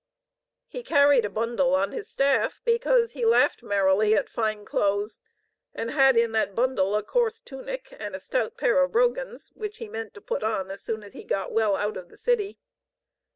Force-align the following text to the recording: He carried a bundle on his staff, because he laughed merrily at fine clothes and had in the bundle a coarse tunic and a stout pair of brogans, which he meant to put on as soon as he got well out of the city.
He 0.65 0.81
carried 0.81 1.25
a 1.25 1.29
bundle 1.29 1.75
on 1.75 1.91
his 1.91 2.09
staff, 2.09 2.59
because 2.65 3.11
he 3.11 3.23
laughed 3.23 3.61
merrily 3.61 4.15
at 4.15 4.29
fine 4.29 4.65
clothes 4.65 5.19
and 5.75 5.91
had 5.91 6.17
in 6.17 6.31
the 6.31 6.47
bundle 6.47 6.95
a 6.95 7.03
coarse 7.03 7.39
tunic 7.39 7.95
and 7.99 8.15
a 8.15 8.19
stout 8.19 8.57
pair 8.57 8.81
of 8.81 8.93
brogans, 8.93 9.51
which 9.53 9.77
he 9.77 9.87
meant 9.87 10.15
to 10.15 10.19
put 10.21 10.41
on 10.43 10.71
as 10.71 10.81
soon 10.81 11.03
as 11.03 11.13
he 11.13 11.23
got 11.23 11.51
well 11.51 11.75
out 11.75 11.97
of 11.97 12.09
the 12.09 12.17
city. 12.17 12.57